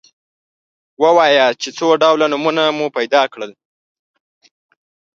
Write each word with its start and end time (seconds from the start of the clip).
ووایاست 1.01 1.59
چې 1.63 1.69
څو 1.77 1.87
ډوله 2.01 2.25
نومونه 2.31 2.63
مو 2.77 2.85
پیدا 2.97 3.23
کړل. 3.33 3.51